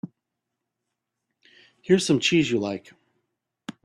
[1.83, 2.91] Here's some cheese you like.